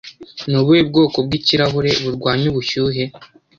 [0.49, 3.03] Ni ubuhe bwoko bw'ikirahure burwanya ubushyuhe